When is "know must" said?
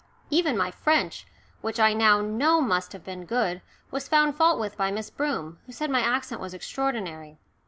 2.21-2.91